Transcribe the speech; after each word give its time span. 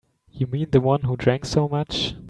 You 0.31 0.47
mean 0.47 0.71
the 0.71 0.81
one 0.81 1.01
who 1.01 1.15
drank 1.15 1.45
so 1.45 1.69
much? 1.69 2.15